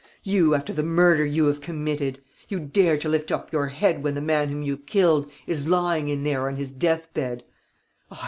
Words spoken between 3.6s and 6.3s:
head when the man whom you killed is lying in